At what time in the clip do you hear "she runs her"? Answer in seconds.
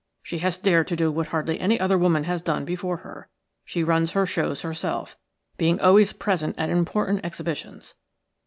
3.63-4.25